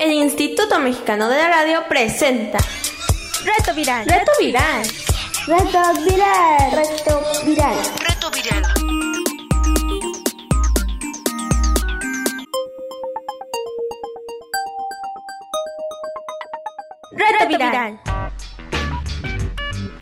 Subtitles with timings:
[0.00, 2.58] El Instituto Mexicano de la Radio presenta
[3.44, 4.06] Reto Viral.
[4.06, 4.86] Reto Viral.
[5.46, 6.70] Reto Viral.
[6.70, 7.76] Reto Viral.
[7.98, 8.64] Reto Viral.
[17.10, 18.00] Reto Viral.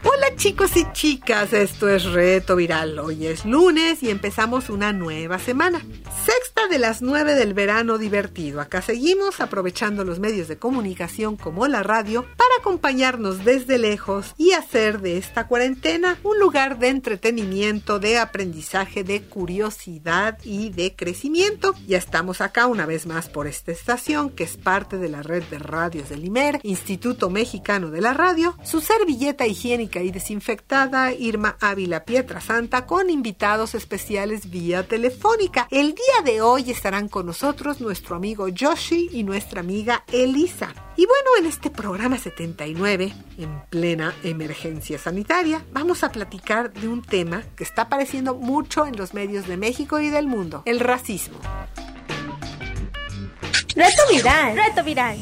[0.05, 2.99] Hola chicos y chicas, esto es Reto Viral.
[2.99, 5.81] Hoy es lunes y empezamos una nueva semana.
[6.71, 8.61] De las nueve del verano divertido.
[8.61, 14.51] Acá seguimos aprovechando los medios de comunicación como la radio para acompañarnos desde lejos y
[14.51, 21.73] hacer de esta cuarentena un lugar de entretenimiento, de aprendizaje, de curiosidad y de crecimiento.
[21.87, 25.45] Ya estamos acá una vez más por esta estación que es parte de la red
[25.45, 31.57] de radios del IMER, Instituto Mexicano de la Radio, su servilleta higiénica y desinfectada Irma
[31.61, 35.69] Ávila Pietrasanta con invitados especiales vía telefónica.
[35.71, 40.75] El día de hoy estarán con nosotros nuestro amigo Yoshi y nuestra amiga Elisa.
[40.97, 47.03] Y bueno, en este programa 79, en plena emergencia sanitaria, vamos a platicar de un
[47.03, 51.39] tema que está apareciendo mucho en los medios de México y del mundo, el racismo.
[53.75, 54.57] Reto Viral.
[54.57, 55.19] Reto Viral.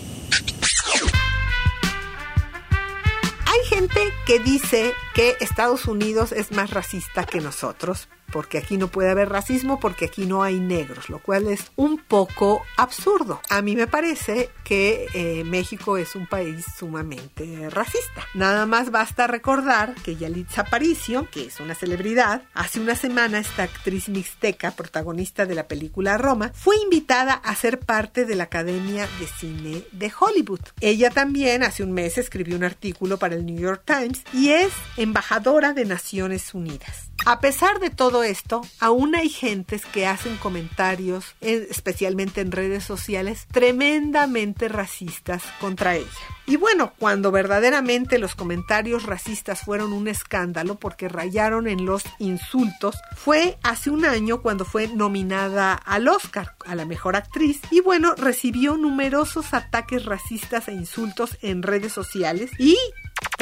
[3.46, 8.88] Hay gente que dice que Estados Unidos es más racista que nosotros, porque aquí no
[8.88, 13.40] puede haber racismo, porque aquí no hay negros, lo cual es un poco absurdo.
[13.50, 18.26] A mí me parece que eh, México es un país sumamente racista.
[18.34, 23.64] Nada más basta recordar que Yalitza Aparicio, que es una celebridad, hace una semana esta
[23.64, 29.06] actriz mixteca, protagonista de la película Roma, fue invitada a ser parte de la Academia
[29.18, 30.60] de Cine de Hollywood.
[30.80, 34.72] Ella también hace un mes escribió un artículo para el New York Times y es
[34.96, 37.10] embajadora de Naciones Unidas.
[37.26, 43.46] A pesar de todo esto, aún hay gentes que hacen comentarios, especialmente en redes sociales,
[43.50, 46.08] tremendamente racistas contra ella.
[46.46, 52.96] Y bueno, cuando verdaderamente los comentarios racistas fueron un escándalo porque rayaron en los insultos,
[53.16, 58.14] fue hace un año cuando fue nominada al Oscar a la mejor actriz y bueno,
[58.14, 62.76] recibió numerosos ataques racistas e insultos en redes sociales y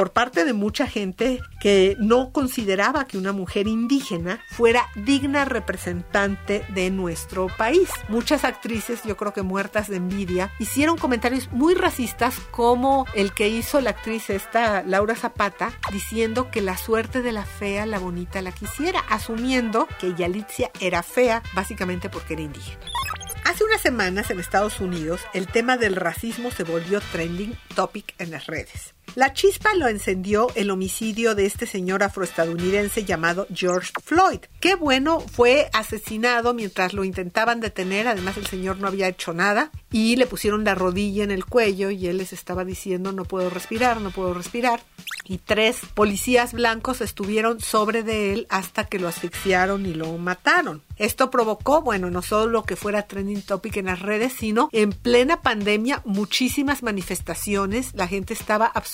[0.02, 6.66] por parte de mucha gente que no consideraba que una mujer indígena fuera digna representante
[6.70, 7.88] de nuestro país.
[8.08, 13.48] Muchas actrices, yo creo que muertas de envidia, hicieron comentarios muy racistas como el que
[13.48, 18.42] hizo la actriz esta Laura Zapata diciendo que la suerte de la fea la bonita
[18.42, 22.84] la quisiera, asumiendo que Yalitza era fea básicamente porque era indígena.
[23.44, 28.32] Hace unas semanas en Estados Unidos el tema del racismo se volvió trending topic en
[28.32, 28.94] las redes.
[29.14, 34.38] La chispa lo encendió el homicidio de este señor afroestadounidense llamado George Floyd.
[34.58, 39.70] Qué bueno, fue asesinado mientras lo intentaban detener, además el señor no había hecho nada
[39.90, 43.50] y le pusieron la rodilla en el cuello y él les estaba diciendo no puedo
[43.50, 44.82] respirar, no puedo respirar.
[45.24, 50.82] Y tres policías blancos estuvieron sobre de él hasta que lo asfixiaron y lo mataron.
[50.96, 55.40] Esto provocó, bueno, no solo que fuera trending topic en las redes, sino en plena
[55.40, 57.92] pandemia muchísimas manifestaciones.
[57.94, 58.91] La gente estaba absolutamente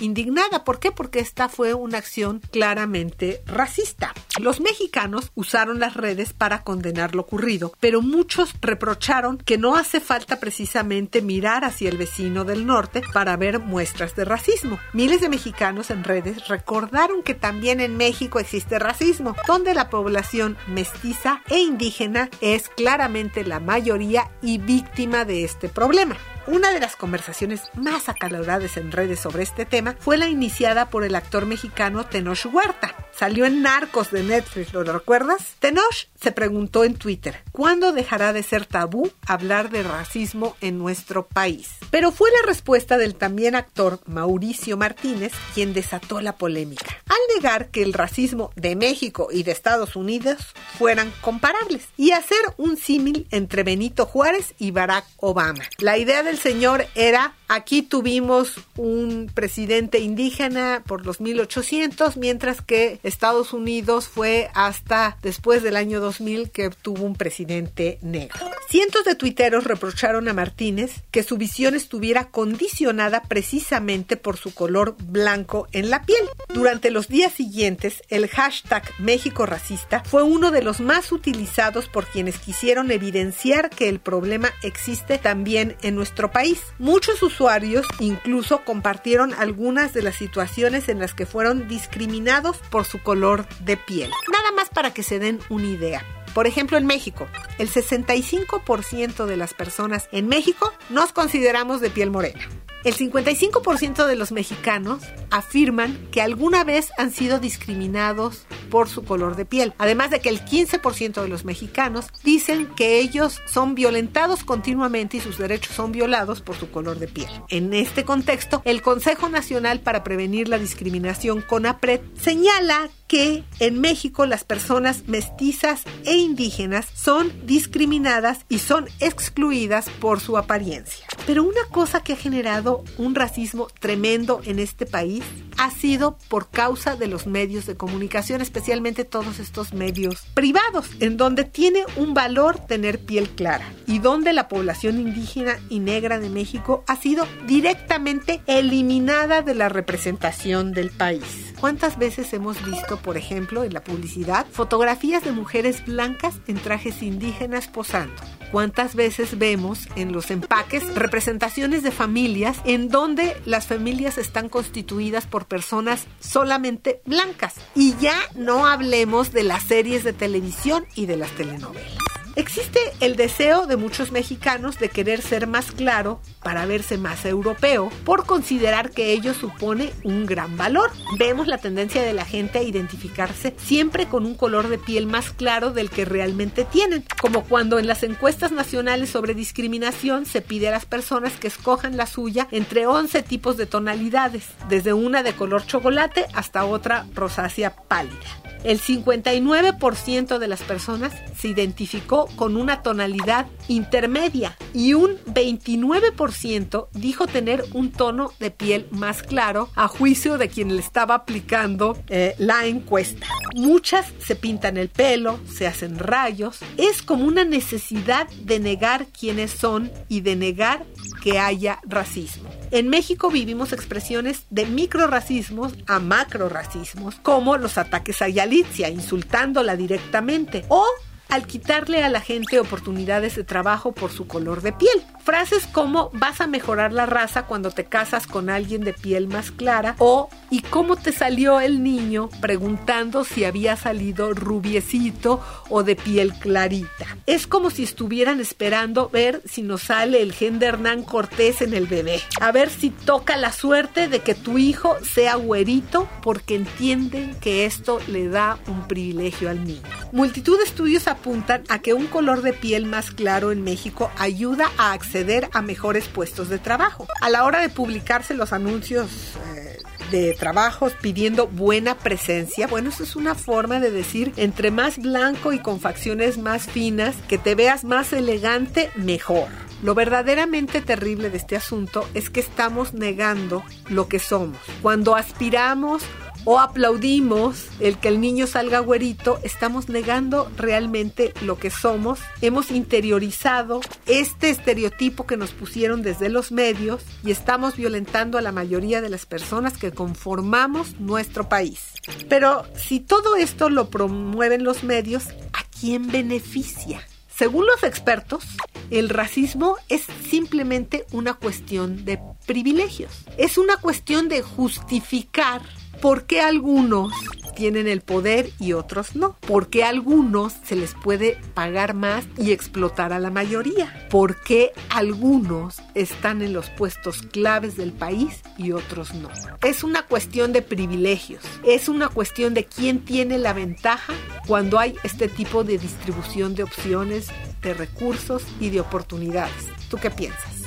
[0.00, 0.64] indignada.
[0.64, 0.92] ¿Por qué?
[0.92, 4.14] Porque esta fue una acción claramente racista.
[4.40, 10.00] Los mexicanos usaron las redes para condenar lo ocurrido, pero muchos reprocharon que no hace
[10.00, 14.78] falta precisamente mirar hacia el vecino del norte para ver muestras de racismo.
[14.92, 20.56] Miles de mexicanos en redes recordaron que también en México existe racismo, donde la población
[20.68, 26.16] mestiza e indígena es claramente la mayoría y víctima de este problema.
[26.46, 31.04] Una de las conversaciones más acaloradas en redes sobre este tema fue la iniciada por
[31.04, 32.94] el actor mexicano Tenoch Huerta.
[33.16, 35.54] Salió en Narcos de Netflix, ¿lo recuerdas?
[35.58, 41.26] Tenoch se preguntó en Twitter, ¿cuándo dejará de ser tabú hablar de racismo en nuestro
[41.26, 41.70] país?
[41.90, 47.68] Pero fue la respuesta del también actor Mauricio Martínez quien desató la polémica, al negar
[47.68, 53.26] que el racismo de México y de Estados Unidos fueran comparables y hacer un símil
[53.30, 55.64] entre Benito Juárez y Barack Obama.
[55.78, 62.99] La idea del señor era, aquí tuvimos un presidente indígena por los 1800, mientras que
[63.02, 68.38] Estados Unidos fue hasta después del año 2000 que tuvo un presidente negro.
[68.68, 74.94] Cientos de tuiteros reprocharon a Martínez que su visión estuviera condicionada precisamente por su color
[75.02, 76.22] blanco en la piel.
[76.54, 82.06] Durante los días siguientes, el hashtag México Racista fue uno de los más utilizados por
[82.06, 86.60] quienes quisieron evidenciar que el problema existe también en nuestro país.
[86.78, 93.02] Muchos usuarios incluso compartieron algunas de las situaciones en las que fueron discriminados por su
[93.02, 94.10] color de piel.
[94.30, 96.04] Nada más para que se den una idea.
[96.34, 97.26] Por ejemplo, en México,
[97.58, 102.40] el 65% de las personas en México nos consideramos de piel morena.
[102.82, 109.36] El 55% de los mexicanos afirman que alguna vez han sido discriminados por su color
[109.36, 109.74] de piel.
[109.76, 115.20] Además de que el 15% de los mexicanos dicen que ellos son violentados continuamente y
[115.20, 117.28] sus derechos son violados por su color de piel.
[117.50, 124.24] En este contexto, el Consejo Nacional para Prevenir la Discriminación CONAPRED señala que en México
[124.24, 131.06] las personas mestizas e indígenas son discriminadas y son excluidas por su apariencia.
[131.26, 135.24] Pero una cosa que ha generado un racismo tremendo en este país
[135.60, 141.18] ha sido por causa de los medios de comunicación, especialmente todos estos medios privados, en
[141.18, 146.30] donde tiene un valor tener piel clara y donde la población indígena y negra de
[146.30, 151.52] México ha sido directamente eliminada de la representación del país.
[151.60, 157.02] ¿Cuántas veces hemos visto, por ejemplo, en la publicidad, fotografías de mujeres blancas en trajes
[157.02, 158.14] indígenas posando?
[158.50, 165.26] ¿Cuántas veces vemos en los empaques representaciones de familias en donde las familias están constituidas
[165.26, 167.56] por personas solamente blancas?
[167.74, 172.09] Y ya no hablemos de las series de televisión y de las telenovelas.
[172.36, 177.90] Existe el deseo de muchos mexicanos de querer ser más claro para verse más europeo
[178.04, 180.90] por considerar que ello supone un gran valor.
[181.18, 185.30] Vemos la tendencia de la gente a identificarse siempre con un color de piel más
[185.30, 190.68] claro del que realmente tienen, como cuando en las encuestas nacionales sobre discriminación se pide
[190.68, 195.32] a las personas que escojan la suya entre 11 tipos de tonalidades, desde una de
[195.32, 198.14] color chocolate hasta otra rosácea pálida.
[198.62, 207.26] El 59% de las personas se identificó con una tonalidad intermedia y un 29% dijo
[207.26, 212.34] tener un tono de piel más claro a juicio de quien le estaba aplicando eh,
[212.38, 213.26] la encuesta.
[213.54, 216.60] Muchas se pintan el pelo, se hacen rayos.
[216.76, 220.84] Es como una necesidad de negar quiénes son y de negar
[221.22, 222.48] que haya racismo.
[222.70, 230.64] En México vivimos expresiones de microracismos a macroracismos, como los ataques a Yalitza, insultándola directamente,
[230.68, 230.84] o
[231.30, 235.04] al quitarle a la gente oportunidades de trabajo por su color de piel.
[235.22, 239.50] Frases como vas a mejorar la raza cuando te casas con alguien de piel más
[239.50, 242.28] clara o ¿y cómo te salió el niño?
[242.40, 247.16] preguntando si había salido rubiecito o de piel clarita.
[247.26, 251.74] Es como si estuvieran esperando ver si nos sale el gen de Hernán Cortés en
[251.74, 252.20] el bebé.
[252.40, 257.66] A ver si toca la suerte de que tu hijo sea güerito porque entienden que
[257.66, 259.82] esto le da un privilegio al niño.
[260.12, 264.70] Multitud de estudios apuntan a que un color de piel más claro en México ayuda
[264.78, 267.06] a acceder a mejores puestos de trabajo.
[267.20, 273.02] A la hora de publicarse los anuncios eh, de trabajos pidiendo buena presencia, bueno, eso
[273.02, 277.54] es una forma de decir entre más blanco y con facciones más finas, que te
[277.54, 279.48] veas más elegante, mejor.
[279.82, 284.58] Lo verdaderamente terrible de este asunto es que estamos negando lo que somos.
[284.82, 286.02] Cuando aspiramos
[286.44, 292.20] o aplaudimos el que el niño salga güerito, estamos negando realmente lo que somos.
[292.40, 298.52] Hemos interiorizado este estereotipo que nos pusieron desde los medios y estamos violentando a la
[298.52, 301.92] mayoría de las personas que conformamos nuestro país.
[302.28, 307.06] Pero si todo esto lo promueven los medios, ¿a quién beneficia?
[307.40, 308.44] Según los expertos,
[308.90, 313.12] el racismo es simplemente una cuestión de privilegios.
[313.38, 315.62] Es una cuestión de justificar
[316.00, 317.12] por qué algunos
[317.60, 319.36] tienen el poder y otros no.
[319.46, 324.08] ¿Por qué algunos se les puede pagar más y explotar a la mayoría?
[324.08, 329.28] ¿Por qué algunos están en los puestos claves del país y otros no?
[329.62, 331.42] Es una cuestión de privilegios.
[331.62, 334.14] Es una cuestión de quién tiene la ventaja
[334.46, 337.28] cuando hay este tipo de distribución de opciones,
[337.60, 339.68] de recursos y de oportunidades.
[339.90, 340.62] ¿Tú qué piensas?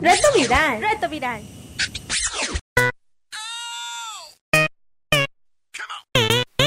[0.00, 0.80] Reto viral.
[0.80, 1.42] Reto viral.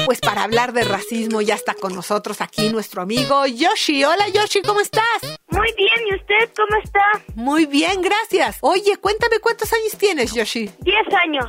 [0.04, 4.04] Pues para hablar de racismo ya está con nosotros aquí nuestro amigo Yoshi.
[4.04, 5.04] Hola Yoshi, ¿cómo estás?
[5.48, 7.00] Muy bien, ¿y usted cómo está?
[7.34, 8.58] Muy bien, gracias.
[8.60, 10.70] Oye, cuéntame cuántos años tienes, Yoshi.
[10.80, 11.46] Diez años.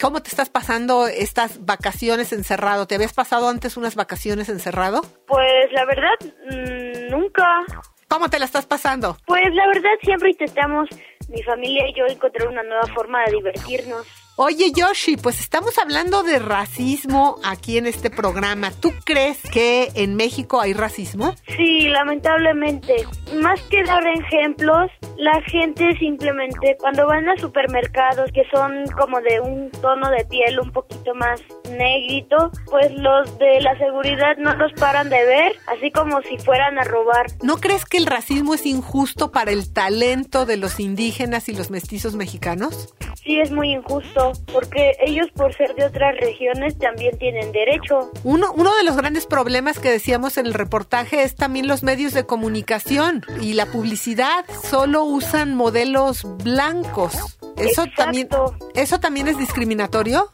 [0.00, 2.86] ¿Cómo te estás pasando estas vacaciones encerrado?
[2.86, 5.02] ¿Te habías pasado antes unas vacaciones encerrado?
[5.26, 6.16] Pues la verdad,
[6.50, 7.64] mmm, nunca.
[8.08, 9.16] ¿Cómo te la estás pasando?
[9.26, 10.88] Pues la verdad siempre intentamos,
[11.28, 14.06] mi familia y yo, encontrar una nueva forma de divertirnos.
[14.38, 18.70] Oye Yoshi, pues estamos hablando de racismo aquí en este programa.
[18.70, 21.34] ¿Tú crees que en México hay racismo?
[21.56, 22.96] Sí, lamentablemente.
[23.40, 29.40] Más que dar ejemplos, la gente simplemente cuando van a supermercados que son como de
[29.40, 34.72] un tono de piel un poquito más negrito, pues los de la seguridad no los
[34.74, 37.26] paran de ver, así como si fueran a robar.
[37.42, 41.70] ¿No crees que el racismo es injusto para el talento de los indígenas y los
[41.70, 42.94] mestizos mexicanos?
[43.22, 48.10] Sí, es muy injusto, porque ellos por ser de otras regiones también tienen derecho.
[48.22, 52.12] Uno, uno de los grandes problemas que decíamos en el reportaje es también los medios
[52.12, 54.44] de comunicación y la publicidad.
[54.62, 57.38] Solo usan modelos blancos.
[57.56, 58.28] Eso también,
[58.74, 60.30] ¿Eso también es discriminatorio?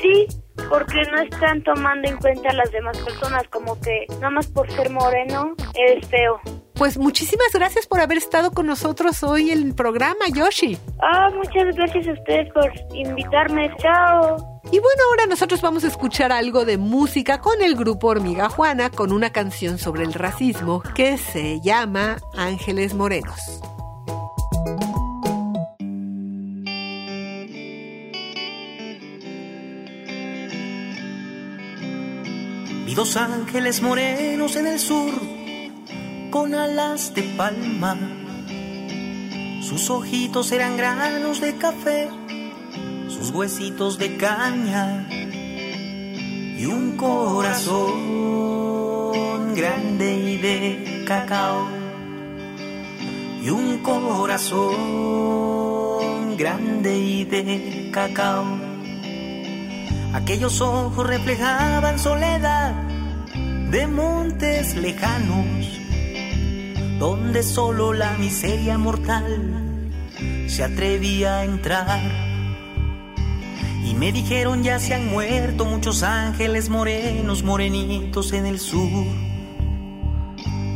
[0.00, 0.26] Sí,
[0.68, 4.70] porque no están tomando en cuenta a las demás personas, como que nada más por
[4.70, 6.40] ser moreno es feo.
[6.74, 10.78] Pues muchísimas gracias por haber estado con nosotros hoy en el programa, Yoshi.
[11.02, 13.70] Ah, muchas gracias a ustedes por invitarme.
[13.76, 14.60] Chao.
[14.72, 18.88] Y bueno, ahora nosotros vamos a escuchar algo de música con el grupo Hormiga Juana
[18.88, 23.60] con una canción sobre el racismo que se llama Ángeles Morenos.
[33.00, 35.14] Dos ángeles morenos en el sur
[36.30, 37.96] con alas de palma.
[39.62, 42.10] Sus ojitos eran granos de café,
[43.08, 45.08] sus huesitos de caña
[46.58, 47.94] y un corazón
[49.54, 51.66] grande y de cacao.
[53.42, 54.76] Y un corazón
[56.36, 58.44] grande y de cacao.
[60.12, 62.89] Aquellos ojos reflejaban soledad
[63.70, 65.78] de montes lejanos,
[66.98, 69.92] donde solo la miseria mortal
[70.48, 72.00] se atrevía a entrar.
[73.84, 79.06] Y me dijeron ya se han muerto muchos ángeles morenos, morenitos en el sur.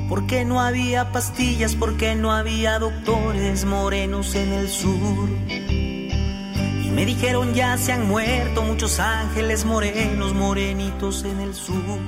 [0.09, 5.29] Porque no había pastillas, porque no había doctores morenos en el sur.
[5.49, 12.04] Y me dijeron ya se han muerto muchos ángeles morenos, morenitos en el sur.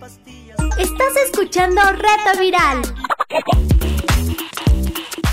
[0.00, 2.82] Estás escuchando Reto Viral.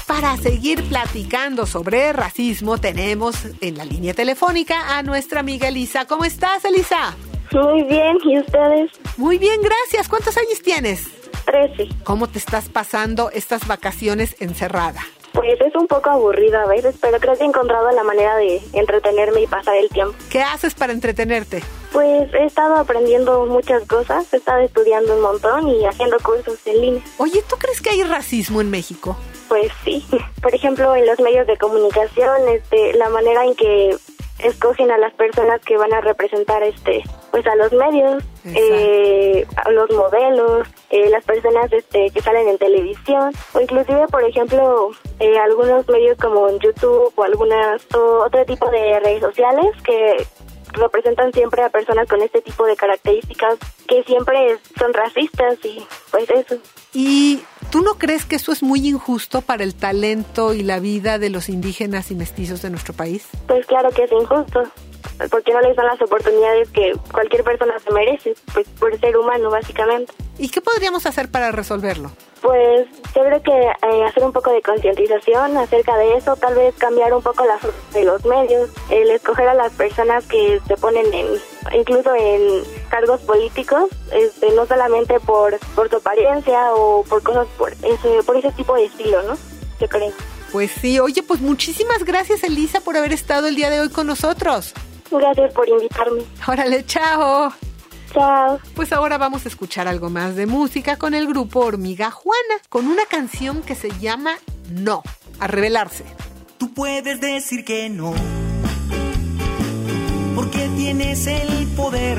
[0.07, 6.05] Para seguir platicando sobre racismo, tenemos en la línea telefónica a nuestra amiga Elisa.
[6.07, 7.15] ¿Cómo estás, Elisa?
[7.51, 8.91] Muy bien, ¿y ustedes?
[9.17, 10.10] Muy bien, gracias.
[10.10, 11.10] ¿Cuántos años tienes?
[11.45, 11.89] Trece.
[12.03, 15.01] ¿Cómo te estás pasando estas vacaciones encerrada?
[15.34, 18.62] Pues es un poco aburrido a veces, pero creo que he encontrado la manera de
[18.74, 20.15] entretenerme y pasar el tiempo.
[20.31, 21.62] ¿Qué haces para entretenerte?
[21.96, 26.82] Pues he estado aprendiendo muchas cosas, he estado estudiando un montón y haciendo cursos en
[26.82, 27.02] línea.
[27.20, 29.16] Oye, ¿tú crees que hay racismo en México?
[29.48, 30.06] Pues sí.
[30.42, 33.96] Por ejemplo, en los medios de comunicación, este, la manera en que
[34.40, 39.72] escogen a las personas que van a representar este pues a los medios eh, a
[39.72, 45.38] los modelos eh, las personas este que salen en televisión o inclusive por ejemplo eh,
[45.38, 50.28] algunos medios como YouTube o algunas o otro tipo de redes sociales que
[50.75, 56.29] representan siempre a personas con este tipo de características que siempre son racistas y pues
[56.29, 56.58] eso
[56.98, 57.41] ¿Y
[57.72, 61.29] tú no crees que eso es muy injusto para el talento y la vida de
[61.29, 63.27] los indígenas y mestizos de nuestro país?
[63.48, 64.63] Pues claro que es injusto,
[65.32, 69.50] porque no les dan las oportunidades que cualquier persona se merece, pues por ser humano
[69.50, 70.14] básicamente.
[70.38, 72.12] ¿Y qué podríamos hacer para resolverlo?
[72.42, 76.76] Pues yo creo que eh, hacer un poco de concientización acerca de eso, tal vez
[76.76, 77.58] cambiar un poco la
[77.94, 81.28] de los medios, el escoger a las personas que se ponen en,
[81.74, 87.72] incluso en cargos políticos, este, no solamente por, por su apariencia o por cosas por
[87.72, 89.38] ese, por ese tipo de estilo, ¿no?
[89.80, 90.12] Yo creo.
[90.52, 94.08] Pues sí, oye, pues muchísimas gracias Elisa por haber estado el día de hoy con
[94.08, 94.74] nosotros.
[95.17, 96.22] Gracias por invitarme.
[96.48, 97.53] Órale, chao.
[98.13, 98.60] Chao.
[98.75, 102.88] Pues ahora vamos a escuchar algo más de música con el grupo Hormiga Juana, con
[102.88, 104.36] una canción que se llama
[104.72, 105.03] No,
[105.39, 106.05] a revelarse.
[106.57, 108.13] Tú puedes decir que no,
[110.36, 112.17] porque tienes el poder.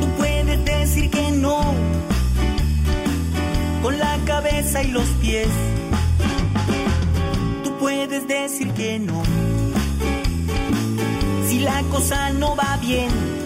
[0.00, 1.60] Tú puedes decir que no,
[3.82, 5.48] con la cabeza y los pies.
[7.62, 9.22] Tú puedes decir que no,
[11.62, 13.41] la cosa no va bien.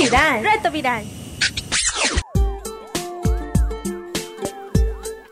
[0.00, 0.42] Viral.
[0.42, 1.19] Reto viral.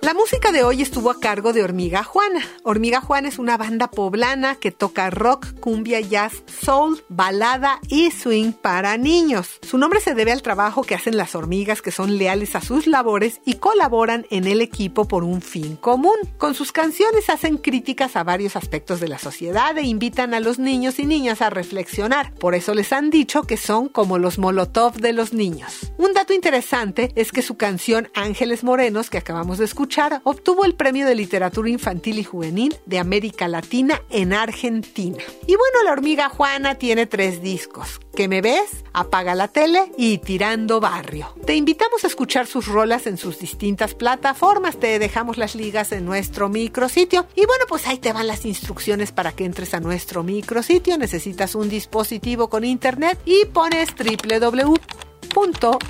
[0.09, 2.41] La música de hoy estuvo a cargo de Hormiga Juana.
[2.63, 8.53] Hormiga Juana es una banda poblana que toca rock, cumbia, jazz, soul, balada y swing
[8.53, 9.59] para niños.
[9.61, 12.87] Su nombre se debe al trabajo que hacen las hormigas que son leales a sus
[12.87, 16.17] labores y colaboran en el equipo por un fin común.
[16.39, 20.59] Con sus canciones hacen críticas a varios aspectos de la sociedad e invitan a los
[20.59, 22.33] niños y niñas a reflexionar.
[22.37, 25.93] Por eso les han dicho que son como los molotov de los niños.
[25.99, 30.75] Un dato interesante es que su canción Ángeles Morenos, que acabamos de escuchar, obtuvo el
[30.75, 35.19] Premio de Literatura Infantil y Juvenil de América Latina en Argentina.
[35.47, 38.01] Y bueno, la hormiga Juana tiene tres discos.
[38.15, 38.85] ¿Que me ves?
[38.93, 41.35] Apaga la tele y Tirando Barrio.
[41.47, 44.79] Te invitamos a escuchar sus rolas en sus distintas plataformas.
[44.79, 47.27] Te dejamos las ligas en nuestro micrositio.
[47.35, 50.97] Y bueno, pues ahí te van las instrucciones para que entres a nuestro micrositio.
[50.97, 54.77] Necesitas un dispositivo con internet y pones www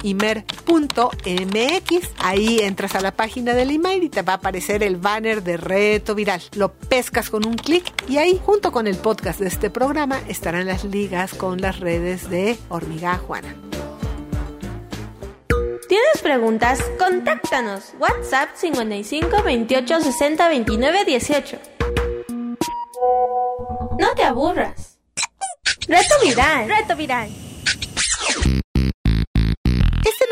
[0.03, 0.51] imer.mx.
[2.18, 5.57] Ahí entras a la página del email y te va a aparecer el banner de
[5.57, 6.42] reto viral.
[6.55, 10.66] Lo pescas con un clic y ahí, junto con el podcast de este programa, estarán
[10.66, 13.55] las ligas con las redes de Hormiga Juana.
[15.88, 16.81] ¿Tienes preguntas?
[16.98, 17.94] Contáctanos.
[17.98, 21.59] WhatsApp 55 28 60 29 18.
[23.98, 24.98] No te aburras.
[25.88, 26.68] Reto viral.
[26.68, 27.48] Reto viral.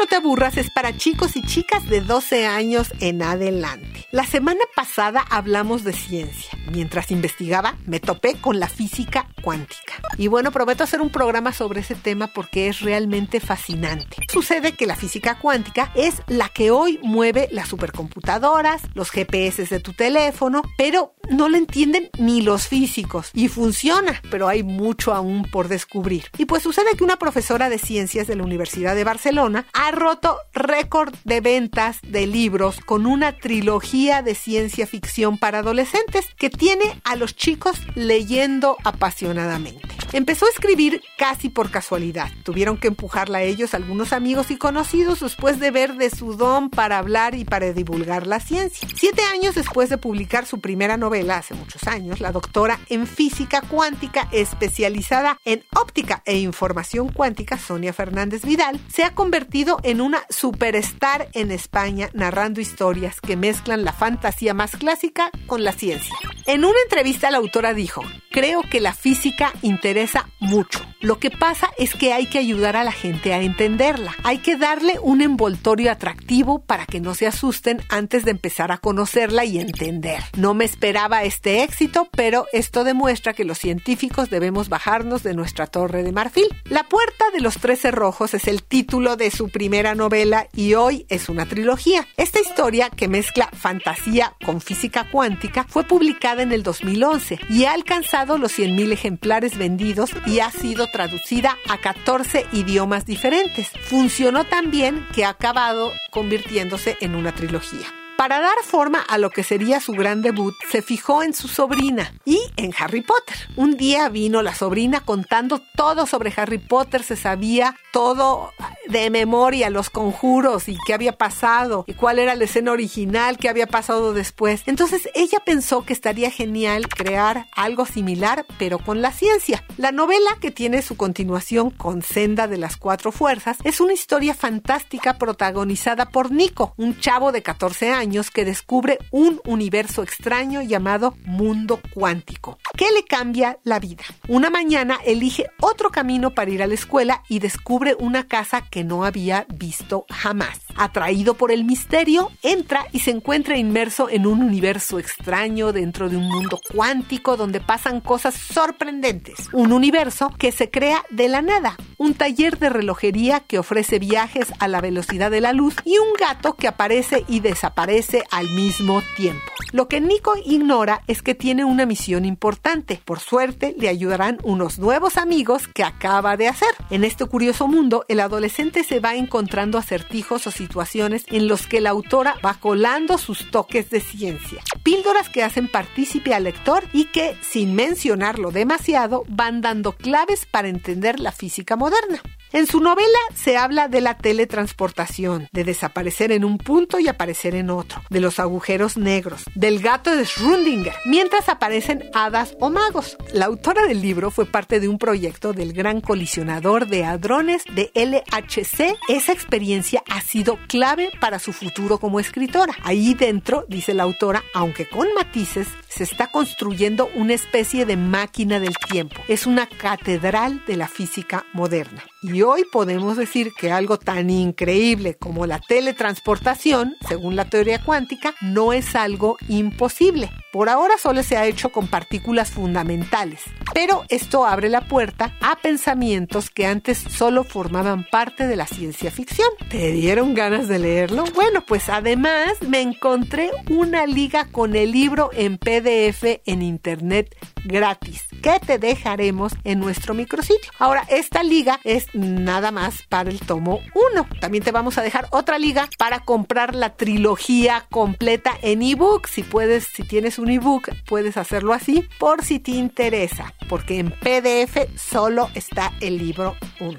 [0.08, 4.06] Te aburras es para chicos y chicas de 12 años en adelante.
[4.12, 6.56] La semana pasada hablamos de ciencia.
[6.70, 9.94] Mientras investigaba, me topé con la física cuántica.
[10.16, 14.16] Y bueno, prometo hacer un programa sobre ese tema porque es realmente fascinante.
[14.32, 19.80] Sucede que la física cuántica es la que hoy mueve las supercomputadoras, los GPS de
[19.80, 23.30] tu teléfono, pero no lo entienden ni los físicos.
[23.34, 26.30] Y funciona, pero hay mucho aún por descubrir.
[26.38, 30.36] Y pues sucede que una profesora de ciencias de la Universidad de Barcelona ha roto
[30.52, 37.00] récord de ventas de libros con una trilogía de ciencia ficción para adolescentes que tiene
[37.02, 39.95] a los chicos leyendo apasionadamente.
[40.12, 42.30] Empezó a escribir casi por casualidad.
[42.44, 46.70] Tuvieron que empujarla a ellos algunos amigos y conocidos después de ver de su don
[46.70, 48.88] para hablar y para divulgar la ciencia.
[48.94, 53.60] Siete años después de publicar su primera novela, hace muchos años, la doctora en física
[53.62, 60.24] cuántica especializada en óptica e información cuántica, Sonia Fernández Vidal, se ha convertido en una
[60.30, 66.14] superstar en España narrando historias que mezclan la fantasía más clásica con la ciencia.
[66.46, 70.05] En una entrevista la autora dijo, creo que la física interesa
[70.40, 70.80] mucho.
[71.00, 74.14] Lo que pasa es que hay que ayudar a la gente a entenderla.
[74.24, 78.78] Hay que darle un envoltorio atractivo para que no se asusten antes de empezar a
[78.78, 80.22] conocerla y entender.
[80.36, 85.66] No me esperaba este éxito, pero esto demuestra que los científicos debemos bajarnos de nuestra
[85.66, 86.48] torre de marfil.
[86.64, 91.06] La puerta de los trece rojos es el título de su primera novela y hoy
[91.08, 92.06] es una trilogía.
[92.16, 97.72] Esta historia, que mezcla fantasía con física cuántica, fue publicada en el 2011 y ha
[97.72, 99.85] alcanzado los 100.000 ejemplares vendidos
[100.26, 103.70] y ha sido traducida a 14 idiomas diferentes.
[103.82, 107.86] Funcionó tan bien que ha acabado convirtiéndose en una trilogía.
[108.16, 112.14] Para dar forma a lo que sería su gran debut, se fijó en su sobrina
[112.24, 113.36] y en Harry Potter.
[113.56, 118.52] Un día vino la sobrina contando todo sobre Harry Potter, se sabía todo
[118.88, 123.50] de memoria, los conjuros y qué había pasado y cuál era la escena original, qué
[123.50, 124.62] había pasado después.
[124.64, 129.62] Entonces ella pensó que estaría genial crear algo similar, pero con la ciencia.
[129.76, 134.32] La novela que tiene su continuación con Senda de las Cuatro Fuerzas es una historia
[134.34, 141.16] fantástica protagonizada por Nico, un chavo de 14 años que descubre un universo extraño llamado
[141.24, 144.04] mundo cuántico, que le cambia la vida.
[144.28, 148.84] Una mañana elige otro camino para ir a la escuela y descubre una casa que
[148.84, 150.60] no había visto jamás.
[150.76, 156.16] Atraído por el misterio, entra y se encuentra inmerso en un universo extraño dentro de
[156.16, 159.48] un mundo cuántico donde pasan cosas sorprendentes.
[159.52, 164.52] Un universo que se crea de la nada, un taller de relojería que ofrece viajes
[164.60, 167.95] a la velocidad de la luz y un gato que aparece y desaparece
[168.30, 169.42] al mismo tiempo.
[169.72, 173.00] Lo que Nico ignora es que tiene una misión importante.
[173.04, 176.68] Por suerte, le ayudarán unos nuevos amigos que acaba de hacer.
[176.90, 181.80] En este curioso mundo, el adolescente se va encontrando acertijos o situaciones en los que
[181.80, 184.62] la autora va colando sus toques de ciencia.
[184.82, 190.68] Píldoras que hacen partícipe al lector y que, sin mencionarlo demasiado, van dando claves para
[190.68, 192.20] entender la física moderna.
[192.52, 197.56] En su novela se habla de la teletransportación, de desaparecer en un punto y aparecer
[197.56, 203.16] en otro, de los agujeros negros, del gato de Schrödinger, mientras aparecen hadas o magos.
[203.32, 207.90] La autora del libro fue parte de un proyecto del gran colisionador de hadrones de
[207.94, 208.96] LHC.
[209.08, 212.74] Esa experiencia ha sido clave para su futuro como escritora.
[212.84, 218.60] Ahí dentro, dice la autora, aunque con matices, se está construyendo una especie de máquina
[218.60, 219.20] del tiempo.
[219.28, 222.04] Es una catedral de la física moderna.
[222.28, 228.34] Y hoy podemos decir que algo tan increíble como la teletransportación, según la teoría cuántica,
[228.40, 230.32] no es algo imposible.
[230.52, 233.42] Por ahora solo se ha hecho con partículas fundamentales,
[233.76, 239.10] pero esto abre la puerta a pensamientos que antes solo formaban parte de la ciencia
[239.10, 239.50] ficción.
[239.68, 241.24] ¿Te dieron ganas de leerlo?
[241.34, 247.36] Bueno, pues además me encontré una liga con el libro en PDF en internet
[247.66, 250.70] gratis que te dejaremos en nuestro micrositio.
[250.78, 253.80] Ahora, esta liga es nada más para el tomo
[254.14, 254.26] 1.
[254.40, 259.26] También te vamos a dejar otra liga para comprar la trilogía completa en ebook.
[259.26, 264.10] Si puedes, si tienes un ebook, puedes hacerlo así por si te interesa, porque en
[264.10, 266.98] PDF solo está el libro 1.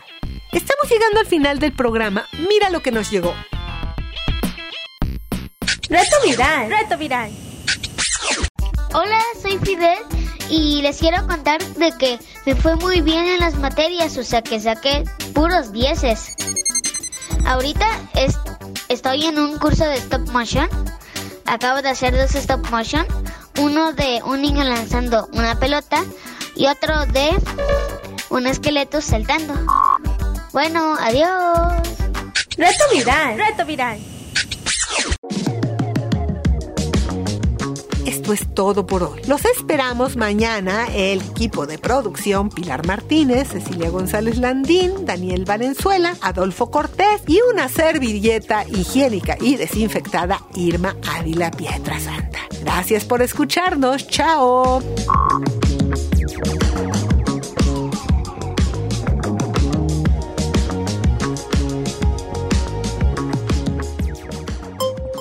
[0.51, 2.25] Estamos llegando al final del programa.
[2.49, 3.33] Mira lo que nos llegó.
[5.89, 6.69] Reto viral.
[6.69, 7.31] Reto viral.
[8.93, 9.99] Hola, soy Fidel
[10.49, 14.41] y les quiero contar de que me fue muy bien en las materias, o sea
[14.41, 15.03] que saqué
[15.33, 16.35] puros dieces.
[17.45, 18.37] Ahorita es,
[18.89, 20.69] estoy en un curso de stop motion.
[21.45, 23.05] Acabo de hacer dos stop motion.
[23.59, 26.03] Uno de un niño lanzando una pelota
[26.57, 27.29] y otro de
[28.29, 29.53] un esqueleto saltando.
[30.51, 31.83] Bueno, adiós.
[32.57, 33.37] Reto viral.
[33.37, 33.99] Reto viral.
[38.05, 39.21] Esto es todo por hoy.
[39.27, 46.71] Los esperamos mañana el equipo de producción Pilar Martínez, Cecilia González Landín, Daniel Valenzuela, Adolfo
[46.71, 52.39] Cortés y una servilleta higiénica y desinfectada Irma Ávila Pietra Santa.
[52.61, 54.07] Gracias por escucharnos.
[54.07, 54.81] Chao.